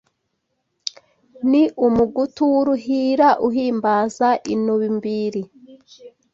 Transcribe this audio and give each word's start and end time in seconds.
Ni 1.49 1.63
umugutu 1.85 2.41
w’uruhira 2.51 3.29
Uhimbaza 3.47 4.29
inumbiri 4.53 5.41